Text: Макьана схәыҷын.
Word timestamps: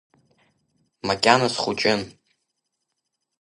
Макьана 1.07 1.47
схәыҷын. 1.53 2.01